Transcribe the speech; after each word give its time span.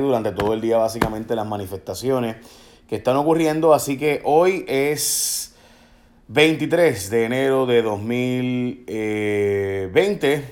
durante 0.00 0.32
todo 0.32 0.54
el 0.54 0.60
día 0.60 0.78
básicamente 0.78 1.36
las 1.36 1.46
manifestaciones 1.46 2.36
que 2.88 2.96
están 2.96 3.16
ocurriendo. 3.16 3.72
Así 3.74 3.96
que 3.98 4.22
hoy 4.24 4.64
es 4.68 5.54
23 6.28 7.10
de 7.10 7.24
enero 7.24 7.66
de 7.66 7.82
2020, 7.82 10.44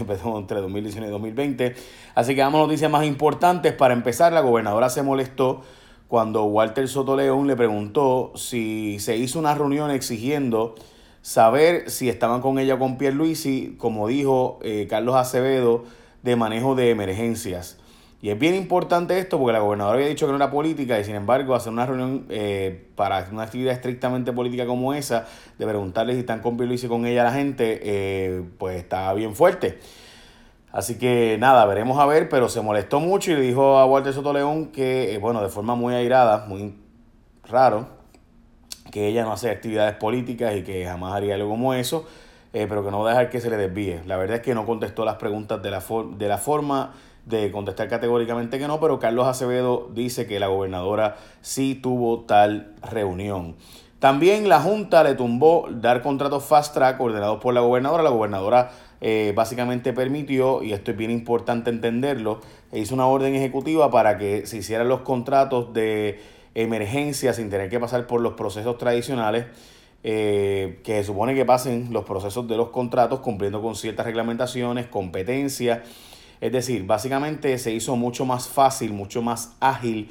empezamos 0.00 0.40
entre 0.40 0.60
2019 0.60 1.08
y 1.08 1.12
2020. 1.12 1.74
Así 2.14 2.34
que 2.34 2.40
damos 2.40 2.66
noticias 2.66 2.90
más 2.90 3.04
importantes. 3.04 3.74
Para 3.74 3.92
empezar, 3.94 4.32
la 4.32 4.40
gobernadora 4.40 4.88
se 4.88 5.02
molestó 5.02 5.60
cuando 6.08 6.44
Walter 6.44 6.88
Soto 6.88 7.16
León 7.16 7.46
le 7.46 7.56
preguntó 7.56 8.32
si 8.36 8.98
se 9.00 9.16
hizo 9.16 9.38
una 9.38 9.54
reunión 9.54 9.90
exigiendo 9.90 10.74
saber 11.20 11.90
si 11.90 12.08
estaban 12.08 12.40
con 12.40 12.60
ella 12.60 12.74
o 12.74 12.78
con 12.78 12.98
Pierluisi, 12.98 13.74
como 13.78 14.06
dijo 14.06 14.60
eh, 14.62 14.86
Carlos 14.88 15.16
Acevedo, 15.16 15.84
de 16.22 16.36
manejo 16.36 16.76
de 16.76 16.90
emergencias. 16.90 17.78
Y 18.22 18.30
es 18.30 18.38
bien 18.38 18.54
importante 18.54 19.18
esto 19.18 19.38
porque 19.38 19.52
la 19.52 19.58
gobernadora 19.58 19.98
había 19.98 20.08
dicho 20.08 20.26
que 20.26 20.32
no 20.32 20.36
era 20.36 20.50
política 20.50 20.98
y 20.98 21.04
sin 21.04 21.14
embargo 21.14 21.54
hacer 21.54 21.72
una 21.72 21.84
reunión 21.84 22.24
eh, 22.30 22.88
para 22.96 23.26
una 23.30 23.42
actividad 23.42 23.74
estrictamente 23.74 24.32
política 24.32 24.66
como 24.66 24.94
esa, 24.94 25.26
de 25.58 25.66
preguntarle 25.66 26.14
si 26.14 26.20
están 26.20 26.40
y 26.40 26.88
con 26.88 27.06
ella 27.06 27.24
la 27.24 27.32
gente, 27.32 27.80
eh, 27.82 28.42
pues 28.58 28.78
está 28.78 29.12
bien 29.12 29.34
fuerte. 29.34 29.78
Así 30.72 30.98
que 30.98 31.36
nada, 31.38 31.64
veremos 31.66 31.98
a 31.98 32.06
ver, 32.06 32.28
pero 32.28 32.48
se 32.48 32.60
molestó 32.62 33.00
mucho 33.00 33.32
y 33.32 33.34
le 33.34 33.40
dijo 33.42 33.78
a 33.78 33.86
Walter 33.86 34.12
Soto 34.12 34.32
León 34.32 34.72
que, 34.72 35.14
eh, 35.14 35.18
bueno, 35.18 35.42
de 35.42 35.48
forma 35.48 35.74
muy 35.74 35.94
airada, 35.94 36.46
muy 36.46 36.74
raro, 37.44 37.86
que 38.90 39.08
ella 39.08 39.24
no 39.24 39.32
hace 39.32 39.50
actividades 39.50 39.94
políticas 39.96 40.56
y 40.56 40.62
que 40.62 40.86
jamás 40.86 41.14
haría 41.14 41.34
algo 41.34 41.50
como 41.50 41.74
eso, 41.74 42.06
pero 42.52 42.82
que 42.82 42.90
no 42.90 43.00
va 43.00 43.10
a 43.10 43.12
dejar 43.12 43.28
que 43.28 43.38
se 43.38 43.50
le 43.50 43.58
desvíe. 43.58 44.00
La 44.06 44.16
verdad 44.16 44.36
es 44.36 44.42
que 44.42 44.54
no 44.54 44.64
contestó 44.64 45.04
las 45.04 45.16
preguntas 45.16 45.62
de 45.62 45.70
la, 45.70 45.82
de 46.16 46.28
la 46.28 46.38
forma 46.38 46.94
de 47.26 47.50
contestar 47.50 47.88
categóricamente 47.88 48.58
que 48.58 48.68
no, 48.68 48.80
pero 48.80 48.98
Carlos 48.98 49.26
Acevedo 49.26 49.90
dice 49.92 50.26
que 50.26 50.40
la 50.40 50.46
gobernadora 50.46 51.16
sí 51.42 51.74
tuvo 51.74 52.20
tal 52.20 52.74
reunión. 52.88 53.56
También 53.98 54.48
la 54.48 54.60
Junta 54.60 55.02
le 55.02 55.14
tumbó 55.14 55.66
dar 55.70 56.02
contratos 56.02 56.44
fast 56.44 56.72
track 56.74 57.00
ordenados 57.00 57.40
por 57.40 57.52
la 57.52 57.60
gobernadora. 57.60 58.04
La 58.04 58.10
gobernadora 58.10 58.70
eh, 59.00 59.32
básicamente 59.34 59.92
permitió, 59.92 60.62
y 60.62 60.72
esto 60.72 60.92
es 60.92 60.96
bien 60.96 61.10
importante 61.10 61.70
entenderlo, 61.70 62.40
hizo 62.72 62.94
una 62.94 63.06
orden 63.06 63.34
ejecutiva 63.34 63.90
para 63.90 64.18
que 64.18 64.46
se 64.46 64.58
hicieran 64.58 64.88
los 64.88 65.00
contratos 65.00 65.72
de 65.72 66.20
emergencia 66.54 67.32
sin 67.32 67.50
tener 67.50 67.68
que 67.68 67.80
pasar 67.80 68.06
por 68.06 68.20
los 68.20 68.34
procesos 68.34 68.78
tradicionales. 68.78 69.46
Eh, 70.08 70.82
que 70.84 70.98
se 70.98 71.04
supone 71.04 71.34
que 71.34 71.44
pasen 71.44 71.88
los 71.90 72.04
procesos 72.04 72.46
de 72.46 72.56
los 72.56 72.68
contratos 72.68 73.18
cumpliendo 73.18 73.60
con 73.60 73.74
ciertas 73.74 74.06
reglamentaciones, 74.06 74.86
competencias 74.86 75.80
es 76.40 76.52
decir, 76.52 76.84
básicamente 76.84 77.58
se 77.58 77.72
hizo 77.72 77.96
mucho 77.96 78.24
más 78.24 78.48
fácil, 78.48 78.92
mucho 78.92 79.22
más 79.22 79.54
ágil 79.60 80.10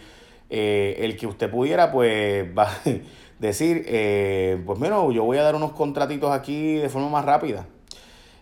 eh, 0.50 0.98
el 1.00 1.18
que 1.18 1.28
usted 1.28 1.50
pudiera, 1.50 1.92
pues, 1.92 2.48
decir, 3.40 3.84
eh, 3.88 4.62
pues 4.66 4.80
bueno, 4.80 5.12
yo 5.12 5.24
voy 5.24 5.38
a 5.38 5.44
dar 5.44 5.56
unos 5.56 5.74
contratitos 5.74 6.32
aquí 6.32 6.76
de 6.76 6.90
forma 6.90 7.10
más 7.10 7.26
rápida. 7.26 7.68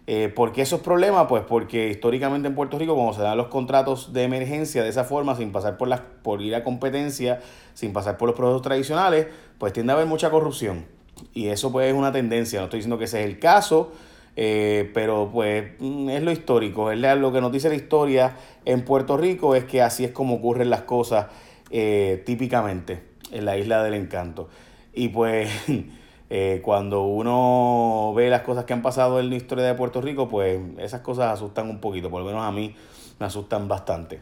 Eh, 0.05 0.29
¿Por 0.35 0.51
qué 0.51 0.63
esos 0.63 0.81
problemas? 0.81 1.27
Pues 1.29 1.43
porque 1.47 1.87
históricamente 1.87 2.49
en 2.49 2.55
Puerto 2.55 2.77
Rico, 2.77 2.93
cuando 2.93 3.13
se 3.13 3.21
dan 3.21 3.37
los 3.37 3.47
contratos 3.47 4.11
de 4.11 4.23
emergencia 4.23 4.83
de 4.83 4.89
esa 4.89 5.05
forma, 5.05 5.35
sin 5.35 5.53
pasar 5.53 5.77
por, 5.77 5.87
las, 5.87 6.01
por 6.23 6.41
ir 6.41 6.55
a 6.55 6.63
competencia, 6.63 7.39
sin 7.73 7.93
pasar 7.93 8.17
por 8.17 8.27
los 8.27 8.35
procesos 8.35 8.61
tradicionales, 8.61 9.27
pues 9.57 9.71
tiende 9.71 9.93
a 9.93 9.95
haber 9.95 10.07
mucha 10.07 10.29
corrupción. 10.29 10.85
Y 11.33 11.47
eso 11.47 11.71
pues 11.71 11.87
es 11.87 11.93
una 11.93 12.11
tendencia. 12.11 12.59
No 12.59 12.65
estoy 12.65 12.79
diciendo 12.79 12.97
que 12.97 13.05
ese 13.05 13.21
es 13.21 13.27
el 13.27 13.39
caso, 13.39 13.93
eh, 14.35 14.89
pero 14.93 15.29
pues 15.31 15.73
mm, 15.79 16.09
es 16.09 16.23
lo 16.23 16.31
histórico, 16.31 16.91
es 16.91 16.99
lo 16.99 17.31
que 17.31 17.41
nos 17.41 17.51
dice 17.51 17.69
la 17.69 17.75
historia 17.75 18.35
en 18.65 18.83
Puerto 18.83 19.15
Rico 19.17 19.55
es 19.55 19.65
que 19.65 19.81
así 19.81 20.03
es 20.03 20.11
como 20.11 20.35
ocurren 20.35 20.69
las 20.69 20.81
cosas 20.81 21.27
eh, 21.69 22.23
típicamente 22.25 23.03
en 23.31 23.45
la 23.45 23.57
isla 23.57 23.83
del 23.83 23.93
encanto. 23.93 24.49
Y 24.93 25.09
pues 25.09 25.49
eh, 26.29 26.61
cuando 26.63 27.03
uno 27.03 28.13
ve 28.15 28.29
las 28.29 28.41
cosas 28.41 28.65
que 28.65 28.73
han 28.73 28.81
pasado 28.81 29.19
en 29.19 29.29
la 29.29 29.35
historia 29.35 29.65
de 29.65 29.75
Puerto 29.75 30.01
Rico, 30.01 30.27
pues 30.27 30.59
esas 30.79 31.01
cosas 31.01 31.31
asustan 31.31 31.69
un 31.69 31.79
poquito, 31.79 32.09
por 32.09 32.21
lo 32.21 32.25
menos 32.25 32.43
a 32.43 32.51
mí 32.51 32.75
me 33.19 33.25
asustan 33.27 33.67
bastante. 33.67 34.21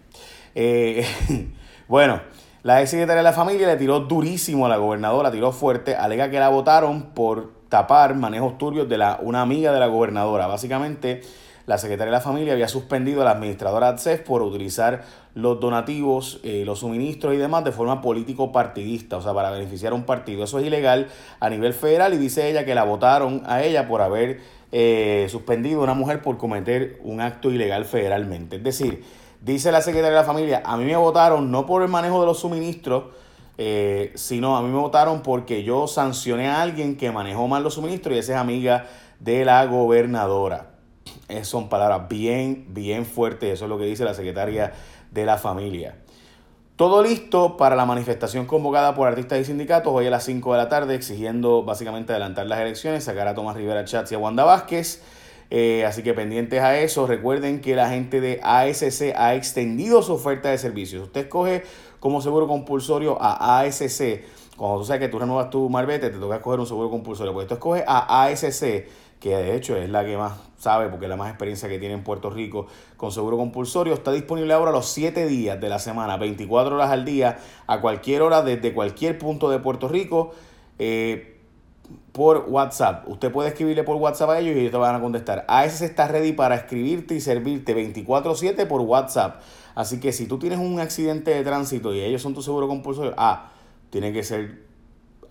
bueno, 1.87 2.21
la 2.63 2.81
ex 2.81 2.89
secretaria 2.89 3.19
de 3.19 3.23
la 3.23 3.33
familia 3.33 3.67
le 3.67 3.77
tiró 3.77 4.01
durísimo 4.01 4.65
a 4.65 4.69
la 4.69 4.75
gobernadora, 4.75 5.31
tiró 5.31 5.53
fuerte, 5.53 5.95
alega 5.95 6.29
que 6.29 6.39
la 6.39 6.49
votaron 6.49 7.13
por 7.13 7.60
tapar 7.71 8.15
manejos 8.15 8.57
turbios 8.57 8.89
de 8.89 8.97
la, 8.97 9.17
una 9.23 9.41
amiga 9.41 9.71
de 9.71 9.79
la 9.79 9.87
gobernadora. 9.87 10.45
Básicamente, 10.45 11.21
la 11.65 11.77
secretaria 11.77 12.11
de 12.11 12.17
la 12.17 12.21
familia 12.21 12.51
había 12.51 12.67
suspendido 12.67 13.21
a 13.21 13.23
la 13.23 13.31
administradora 13.31 13.87
ADSEF 13.87 14.23
por 14.23 14.41
utilizar 14.41 15.03
los 15.35 15.57
donativos, 15.61 16.41
eh, 16.43 16.63
los 16.65 16.79
suministros 16.79 17.33
y 17.33 17.37
demás 17.37 17.63
de 17.63 17.71
forma 17.71 18.01
político-partidista, 18.01 19.15
o 19.15 19.21
sea, 19.21 19.33
para 19.33 19.51
beneficiar 19.51 19.93
a 19.93 19.95
un 19.95 20.03
partido. 20.03 20.43
Eso 20.43 20.59
es 20.59 20.65
ilegal 20.65 21.07
a 21.39 21.49
nivel 21.49 21.73
federal 21.73 22.13
y 22.13 22.17
dice 22.17 22.49
ella 22.49 22.65
que 22.65 22.75
la 22.75 22.83
votaron 22.83 23.41
a 23.45 23.63
ella 23.63 23.87
por 23.87 24.01
haber 24.01 24.41
eh, 24.73 25.27
suspendido 25.29 25.79
a 25.79 25.83
una 25.85 25.93
mujer 25.93 26.21
por 26.21 26.37
cometer 26.37 26.99
un 27.05 27.21
acto 27.21 27.51
ilegal 27.51 27.85
federalmente. 27.85 28.57
Es 28.57 28.63
decir, 28.63 29.05
dice 29.39 29.71
la 29.71 29.79
secretaria 29.79 30.17
de 30.17 30.21
la 30.21 30.27
familia, 30.27 30.61
a 30.65 30.75
mí 30.75 30.83
me 30.83 30.97
votaron 30.97 31.49
no 31.51 31.65
por 31.65 31.83
el 31.83 31.87
manejo 31.87 32.19
de 32.19 32.25
los 32.25 32.41
suministros, 32.41 33.05
eh, 33.63 34.11
sino 34.15 34.57
a 34.57 34.63
mí 34.63 34.69
me 34.69 34.79
votaron 34.79 35.21
porque 35.21 35.61
yo 35.61 35.85
sancioné 35.85 36.47
a 36.47 36.63
alguien 36.63 36.97
que 36.97 37.11
manejó 37.11 37.47
mal 37.47 37.61
los 37.61 37.75
suministros 37.75 38.15
y 38.15 38.17
esa 38.17 38.31
es 38.31 38.37
amiga 38.39 38.87
de 39.19 39.45
la 39.45 39.63
gobernadora. 39.67 40.71
Esas 41.29 41.47
son 41.47 41.69
palabras 41.69 42.09
bien, 42.09 42.65
bien 42.69 43.05
fuertes, 43.05 43.53
eso 43.53 43.65
es 43.65 43.69
lo 43.69 43.77
que 43.77 43.85
dice 43.85 44.03
la 44.03 44.15
secretaria 44.15 44.73
de 45.11 45.25
la 45.27 45.37
familia. 45.37 45.99
Todo 46.75 47.03
listo 47.03 47.55
para 47.55 47.75
la 47.75 47.85
manifestación 47.85 48.47
convocada 48.47 48.95
por 48.95 49.07
artistas 49.07 49.39
y 49.39 49.45
sindicatos 49.45 49.93
hoy 49.93 50.07
a 50.07 50.09
las 50.09 50.23
5 50.23 50.53
de 50.53 50.57
la 50.57 50.67
tarde, 50.67 50.95
exigiendo 50.95 51.61
básicamente 51.61 52.13
adelantar 52.13 52.47
las 52.47 52.61
elecciones, 52.61 53.03
sacar 53.03 53.27
a 53.27 53.35
Tomás 53.35 53.55
Rivera 53.55 53.85
Chatz 53.85 54.11
y 54.11 54.15
a 54.15 54.17
Wanda 54.17 54.43
Vázquez. 54.43 55.03
Eh, 55.51 55.85
así 55.85 56.01
que 56.01 56.13
pendientes 56.15 56.61
a 56.61 56.79
eso, 56.79 57.05
recuerden 57.05 57.61
que 57.61 57.75
la 57.75 57.89
gente 57.89 58.21
de 58.21 58.39
ASC 58.41 59.13
ha 59.15 59.35
extendido 59.35 60.01
su 60.01 60.13
oferta 60.13 60.49
de 60.49 60.57
servicios. 60.57 61.03
Usted 61.03 61.21
escoge 61.21 61.63
como 62.01 62.19
seguro 62.19 62.47
compulsorio 62.47 63.15
a 63.21 63.59
ASC. 63.59 64.23
Cuando 64.57 64.79
tú 64.79 64.85
sabes 64.85 64.99
que 64.99 65.07
tú 65.07 65.19
renuevas 65.19 65.51
tu 65.51 65.69
marbete, 65.69 66.09
te 66.09 66.17
toca 66.17 66.37
escoger 66.37 66.59
un 66.59 66.65
seguro 66.65 66.89
compulsorio. 66.89 67.31
Pues 67.31 67.47
tú 67.47 67.53
escoges 67.53 67.83
a 67.87 68.25
ASC, 68.25 68.87
que 69.19 69.37
de 69.37 69.55
hecho 69.55 69.77
es 69.77 69.87
la 69.87 70.03
que 70.03 70.17
más 70.17 70.33
sabe, 70.57 70.89
porque 70.89 71.05
es 71.05 71.09
la 71.09 71.15
más 71.15 71.29
experiencia 71.29 71.69
que 71.69 71.77
tiene 71.77 71.93
en 71.93 72.03
Puerto 72.03 72.31
Rico 72.31 72.65
con 72.97 73.11
seguro 73.11 73.37
compulsorio. 73.37 73.93
Está 73.93 74.11
disponible 74.11 74.51
ahora 74.51 74.71
los 74.71 74.87
7 74.87 75.27
días 75.27 75.61
de 75.61 75.69
la 75.69 75.77
semana, 75.77 76.17
24 76.17 76.75
horas 76.75 76.89
al 76.89 77.05
día, 77.05 77.37
a 77.67 77.81
cualquier 77.81 78.23
hora, 78.23 78.41
desde 78.41 78.73
cualquier 78.73 79.19
punto 79.19 79.51
de 79.51 79.59
Puerto 79.59 79.87
Rico. 79.87 80.31
Eh, 80.79 81.40
por 82.11 82.45
WhatsApp. 82.47 83.07
Usted 83.07 83.31
puede 83.31 83.49
escribirle 83.49 83.83
por 83.83 83.95
WhatsApp 83.97 84.29
a 84.31 84.39
ellos 84.39 84.55
y 84.55 84.59
ellos 84.59 84.71
te 84.71 84.77
van 84.77 84.95
a 84.95 85.01
contestar. 85.01 85.45
ASC 85.47 85.83
está 85.83 86.07
ready 86.07 86.33
para 86.33 86.55
escribirte 86.55 87.15
y 87.15 87.21
servirte 87.21 87.73
24/7 87.73 88.65
por 88.65 88.81
WhatsApp. 88.81 89.41
Así 89.75 89.99
que 89.99 90.11
si 90.11 90.25
tú 90.25 90.37
tienes 90.39 90.59
un 90.59 90.79
accidente 90.79 91.31
de 91.31 91.43
tránsito 91.43 91.93
y 91.93 92.01
ellos 92.01 92.21
son 92.21 92.33
tu 92.33 92.41
seguro 92.41 92.67
compulsorio, 92.67 93.13
ah, 93.17 93.51
tiene 93.89 94.11
que 94.11 94.23
ser 94.23 94.70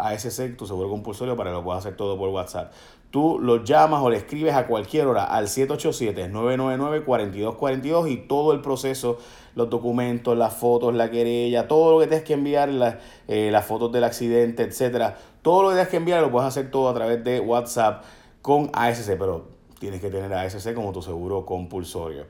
ASC 0.08 0.56
tu 0.56 0.66
seguro 0.66 0.88
compulsorio 0.88 1.36
para 1.36 1.50
que 1.50 1.54
lo 1.54 1.64
puedas 1.64 1.84
hacer 1.84 1.96
todo 1.96 2.16
por 2.18 2.30
WhatsApp. 2.30 2.72
Tú 3.10 3.38
lo 3.40 3.64
llamas 3.64 4.02
o 4.02 4.10
le 4.10 4.16
escribes 4.16 4.54
a 4.54 4.66
cualquier 4.66 5.06
hora 5.08 5.24
al 5.24 5.48
787-999-4242 5.48 8.10
y 8.10 8.16
todo 8.18 8.52
el 8.52 8.60
proceso, 8.60 9.18
los 9.56 9.68
documentos, 9.68 10.38
las 10.38 10.54
fotos, 10.54 10.94
la 10.94 11.10
querella, 11.10 11.66
todo 11.66 11.90
lo 11.92 11.98
que 12.00 12.06
tienes 12.06 12.24
que 12.24 12.34
enviar, 12.34 13.00
eh, 13.26 13.50
las 13.50 13.66
fotos 13.66 13.90
del 13.90 14.04
accidente, 14.04 14.62
etcétera, 14.62 15.18
todo 15.42 15.62
lo 15.62 15.70
que 15.70 15.74
tienes 15.74 15.90
que 15.90 15.96
enviar 15.96 16.22
lo 16.22 16.30
puedes 16.30 16.46
hacer 16.46 16.70
todo 16.70 16.88
a 16.88 16.94
través 16.94 17.24
de 17.24 17.40
WhatsApp 17.40 18.04
con 18.42 18.70
ASC, 18.72 19.16
pero 19.18 19.48
tienes 19.80 20.00
que 20.00 20.10
tener 20.10 20.32
ASC 20.32 20.72
como 20.74 20.92
tu 20.92 21.02
seguro 21.02 21.44
compulsorio. 21.44 22.26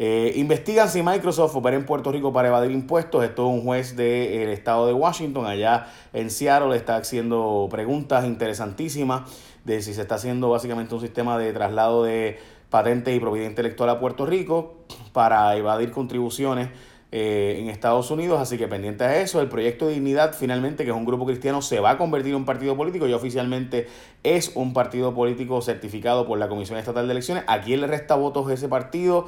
Eh, 0.00 0.34
investigan 0.36 0.88
si 0.88 1.02
Microsoft 1.02 1.56
opera 1.56 1.76
en 1.76 1.84
Puerto 1.84 2.12
Rico 2.12 2.32
para 2.32 2.48
evadir 2.48 2.70
impuestos. 2.70 3.24
Esto 3.24 3.48
es 3.48 3.54
un 3.54 3.62
juez 3.62 3.96
del 3.96 4.48
estado 4.50 4.86
de 4.86 4.92
Washington, 4.92 5.46
allá 5.46 5.88
en 6.12 6.30
Seattle, 6.30 6.76
está 6.76 6.96
haciendo 6.96 7.66
preguntas 7.70 8.24
interesantísimas 8.24 9.28
de 9.64 9.82
si 9.82 9.94
se 9.94 10.02
está 10.02 10.14
haciendo 10.14 10.50
básicamente 10.50 10.94
un 10.94 11.00
sistema 11.00 11.36
de 11.36 11.52
traslado 11.52 12.04
de 12.04 12.38
patentes 12.70 13.16
y 13.16 13.18
propiedad 13.18 13.48
intelectual 13.48 13.90
a 13.90 13.98
Puerto 13.98 14.24
Rico 14.24 14.76
para 15.12 15.56
evadir 15.56 15.90
contribuciones 15.90 16.68
eh, 17.10 17.56
en 17.58 17.68
Estados 17.68 18.10
Unidos, 18.10 18.38
así 18.38 18.58
que 18.58 18.68
pendiente 18.68 19.02
a 19.02 19.20
eso, 19.20 19.40
el 19.40 19.48
proyecto 19.48 19.86
de 19.86 19.94
Dignidad 19.94 20.34
finalmente, 20.34 20.84
que 20.84 20.90
es 20.90 20.96
un 20.96 21.06
grupo 21.06 21.24
cristiano, 21.24 21.62
se 21.62 21.80
va 21.80 21.92
a 21.92 21.98
convertir 21.98 22.32
en 22.32 22.36
un 22.36 22.44
partido 22.44 22.76
político 22.76 23.08
y 23.08 23.14
oficialmente 23.14 23.88
es 24.22 24.52
un 24.54 24.74
partido 24.74 25.14
político 25.14 25.60
certificado 25.62 26.26
por 26.26 26.38
la 26.38 26.48
Comisión 26.48 26.78
Estatal 26.78 27.06
de 27.06 27.12
Elecciones. 27.12 27.44
¿A 27.46 27.62
quién 27.62 27.80
le 27.80 27.86
resta 27.86 28.14
votos 28.14 28.50
ese 28.50 28.68
partido? 28.68 29.26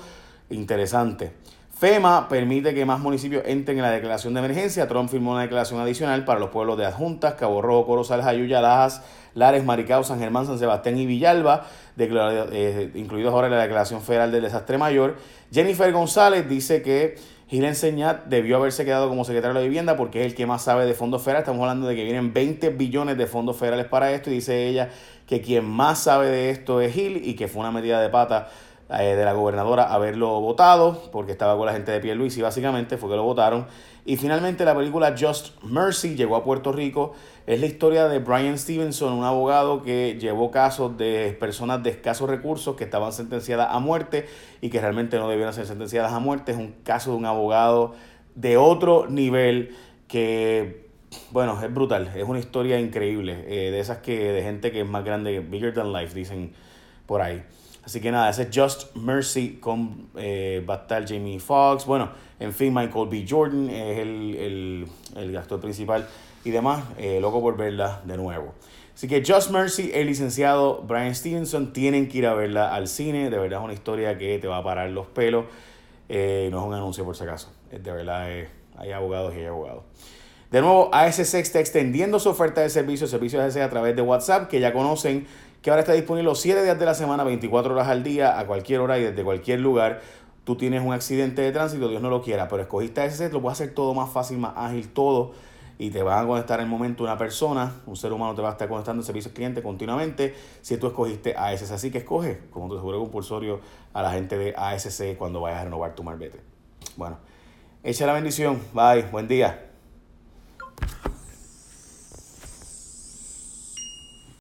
Interesante. 0.51 1.33
FEMA 1.81 2.29
permite 2.29 2.75
que 2.75 2.85
más 2.85 3.01
municipios 3.01 3.43
entren 3.47 3.79
en 3.79 3.85
la 3.85 3.91
declaración 3.91 4.35
de 4.35 4.41
emergencia. 4.41 4.87
Trump 4.87 5.09
firmó 5.09 5.33
una 5.33 5.41
declaración 5.41 5.81
adicional 5.81 6.27
para 6.27 6.39
los 6.39 6.51
pueblos 6.51 6.77
de 6.77 6.85
Adjuntas, 6.85 7.35
Cabo 7.35 7.63
Rojo, 7.63 7.87
Corozal, 7.87 8.21
Jayuya, 8.21 8.61
Lajas, 8.61 9.03
Lares, 9.35 9.65
Maricao, 9.65 10.05
San 10.05 10.19
Germán, 10.19 10.45
San 10.45 10.59
Sebastián 10.59 10.99
y 10.99 11.07
Villalba, 11.07 11.65
eh, 11.97 12.91
incluidos 12.95 13.33
ahora 13.33 13.47
en 13.47 13.55
la 13.55 13.63
declaración 13.63 14.03
federal 14.03 14.31
del 14.31 14.43
desastre 14.43 14.77
mayor. 14.77 15.17
Jennifer 15.51 15.91
González 15.91 16.47
dice 16.47 16.83
que 16.83 17.17
Gil 17.49 17.65
Enseñat 17.65 18.27
debió 18.27 18.59
haberse 18.59 18.85
quedado 18.85 19.09
como 19.09 19.25
secretario 19.25 19.55
de 19.55 19.61
la 19.61 19.65
vivienda 19.65 19.97
porque 19.97 20.21
es 20.21 20.27
el 20.27 20.35
que 20.35 20.47
más 20.47 20.63
sabe 20.63 20.85
de 20.85 20.93
fondos 20.93 21.23
federales. 21.23 21.45
Estamos 21.45 21.63
hablando 21.63 21.89
de 21.89 21.97
que 21.97 22.05
vienen 22.05 22.35
20 22.35 22.69
billones 22.71 23.17
de 23.17 23.27
fondos 23.27 23.57
federales 23.57 23.87
para 23.87 24.13
esto 24.13 24.31
y 24.31 24.35
dice 24.35 24.67
ella 24.69 24.91
que 25.27 25.41
quien 25.41 25.65
más 25.65 26.01
sabe 26.01 26.29
de 26.29 26.51
esto 26.51 26.83
es 26.83 26.93
Gil 26.93 27.23
y 27.25 27.37
que 27.37 27.49
fue 27.49 27.61
una 27.61 27.73
medida 27.73 28.03
de 28.03 28.09
pata 28.11 28.51
eh, 28.99 29.15
de 29.15 29.25
la 29.25 29.33
gobernadora 29.33 29.93
haberlo 29.93 30.41
votado, 30.41 31.01
porque 31.13 31.33
estaba 31.33 31.57
con 31.57 31.67
la 31.67 31.73
gente 31.73 31.93
de 31.93 32.15
y 32.15 32.43
básicamente, 32.43 32.97
fue 32.97 33.09
que 33.09 33.17
lo 33.17 33.23
votaron. 33.23 33.67
Y 34.05 34.17
finalmente 34.17 34.65
la 34.65 34.75
película 34.75 35.15
Just 35.17 35.63
Mercy 35.63 36.17
llegó 36.17 36.35
a 36.35 36.43
Puerto 36.43 36.73
Rico. 36.73 37.13
Es 37.47 37.61
la 37.61 37.67
historia 37.67 38.09
de 38.09 38.19
Brian 38.19 38.59
Stevenson, 38.59 39.13
un 39.13 39.25
abogado 39.25 39.83
que 39.83 40.19
llevó 40.19 40.51
casos 40.51 40.97
de 40.97 41.37
personas 41.39 41.83
de 41.83 41.91
escasos 41.91 42.29
recursos 42.29 42.77
que 42.77 42.85
estaban 42.85 43.13
sentenciadas 43.13 43.69
a 43.71 43.79
muerte 43.79 44.27
y 44.61 44.71
que 44.71 44.81
realmente 44.81 45.19
no 45.19 45.29
debieron 45.29 45.55
ser 45.55 45.67
sentenciadas 45.67 46.13
a 46.13 46.19
muerte. 46.19 46.53
Es 46.53 46.59
un 46.59 46.73
caso 46.83 47.13
de 47.13 47.19
un 47.19 47.27
abogado 47.27 47.95
de 48.35 48.57
otro 48.57 49.07
nivel 49.09 49.77
que, 50.09 50.89
bueno, 51.31 51.57
es 51.63 51.73
brutal. 51.73 52.11
Es 52.17 52.25
una 52.25 52.41
historia 52.41 52.81
increíble, 52.81 53.45
eh, 53.47 53.71
de 53.71 53.79
esas 53.79 53.99
que 53.99 54.33
de 54.33 54.43
gente 54.43 54.73
que 54.73 54.81
es 54.81 54.87
más 54.89 55.05
grande, 55.05 55.39
bigger 55.41 55.75
than 55.75 55.93
life, 55.93 56.15
dicen 56.15 56.53
por 57.07 57.23
ahí. 57.23 57.45
Así 57.85 58.01
que 58.01 58.11
nada, 58.11 58.31
ese 58.31 58.43
es 58.43 58.49
Just 58.55 58.95
Mercy 58.95 59.59
con 59.61 60.09
eh, 60.17 60.65
va 60.69 60.87
Jamie 60.89 61.41
Foxx. 61.41 61.87
Bueno, 61.87 62.11
en 62.39 62.53
fin, 62.53 62.75
Michael 62.75 63.09
B. 63.09 63.27
Jordan 63.29 63.71
es 63.71 63.99
el, 63.99 64.87
el, 65.17 65.37
actor 65.37 65.61
principal 65.61 66.07
y 66.45 66.51
demás. 66.51 66.85
Eh, 66.99 67.19
loco 67.21 67.41
por 67.41 67.57
verla 67.57 68.03
de 68.05 68.17
nuevo. 68.17 68.55
Así 68.95 69.09
que 69.09 69.23
Just 69.27 69.51
Mercy, 69.51 69.91
el 69.95 70.09
licenciado 70.09 70.83
Brian 70.87 71.15
Stevenson, 71.15 71.73
tienen 71.73 72.09
que 72.09 72.19
ir 72.19 72.27
a 72.27 72.35
verla 72.35 72.75
al 72.75 72.87
cine. 72.87 73.31
De 73.31 73.39
verdad 73.39 73.61
es 73.61 73.65
una 73.65 73.73
historia 73.73 74.19
que 74.19 74.39
te 74.39 74.47
va 74.47 74.59
a 74.59 74.63
parar 74.63 74.91
los 74.91 75.07
pelos. 75.07 75.47
Eh, 76.09 76.49
no 76.51 76.61
es 76.61 76.67
un 76.67 76.75
anuncio 76.75 77.05
por 77.05 77.17
si 77.17 77.23
acaso. 77.23 77.51
De 77.71 77.79
verdad 77.79 78.31
eh, 78.31 78.49
hay 78.77 78.93
abogados 78.93 79.33
y 79.35 79.39
hay 79.39 79.47
abogados. 79.47 79.85
De 80.51 80.61
nuevo, 80.61 80.91
ASC 80.93 81.35
está 81.35 81.61
extendiendo 81.61 82.19
su 82.19 82.29
oferta 82.29 82.61
de 82.61 82.69
servicio, 82.69 83.07
servicios 83.07 83.43
ASC 83.43 83.59
a 83.59 83.71
través 83.71 83.95
de 83.95 84.03
WhatsApp, 84.03 84.49
que 84.49 84.59
ya 84.59 84.73
conocen 84.73 85.27
que 85.63 85.71
ahora 85.71 85.81
está 85.81 85.93
disponible 85.93 86.25
los 86.25 86.41
7 86.41 86.63
días 86.63 86.79
de 86.79 86.85
la 86.85 86.95
semana, 86.95 87.25
24 87.25 87.75
horas 87.75 87.89
al 87.89 88.03
día, 88.03 88.39
a 88.39 88.47
cualquier 88.47 88.81
hora 88.81 88.99
y 88.99 89.03
desde 89.03 89.23
cualquier 89.23 89.61
lugar. 89.61 90.01
Tú 90.45 90.57
tienes 90.57 90.83
un 90.83 90.93
accidente 90.93 91.43
de 91.43 91.53
tránsito, 91.53 91.89
Dios 91.89 92.01
no 92.01 92.09
lo 92.09 92.23
quiera, 92.23 92.49
pero 92.49 92.63
escogiste 92.63 93.05
ese 93.05 93.29
lo 93.29 93.43
puedes 93.43 93.61
hacer 93.61 93.75
todo 93.75 93.95
más 93.95 94.11
fácil, 94.11 94.39
más 94.39 94.55
ágil, 94.57 94.89
todo. 94.89 95.33
Y 95.79 95.91
te 95.91 96.03
van 96.03 96.25
a 96.25 96.27
conectar 96.27 96.61
en 96.61 96.65
el 96.65 96.71
momento 96.71 97.05
una 97.05 97.17
persona, 97.17 97.73
un 97.87 97.97
ser 97.97 98.13
humano 98.13 98.35
te 98.35 98.43
va 98.43 98.49
a 98.49 98.53
estar 98.53 98.69
conectando 98.69 99.01
el 99.01 99.07
servicio 99.07 99.31
al 99.31 99.35
cliente 99.35 99.63
continuamente 99.63 100.35
si 100.61 100.77
tú 100.77 100.89
escogiste 100.89 101.35
ASC. 101.37 101.73
Así 101.73 101.91
que 101.91 101.99
escoge 101.99 102.41
como 102.51 102.69
tu 102.69 102.77
seguro 102.77 102.99
compulsorio 102.99 103.61
a 103.95 104.03
la 104.03 104.13
gente 104.13 104.37
de 104.37 104.55
ASC 104.57 105.17
cuando 105.17 105.41
vayas 105.41 105.61
a 105.61 105.65
renovar 105.65 105.95
tu 105.95 106.03
marbete. 106.03 106.41
Bueno, 106.97 107.19
echa 107.83 108.07
la 108.07 108.13
bendición. 108.13 108.61
Bye. 108.75 109.05
Buen 109.11 109.27
día. 109.27 109.70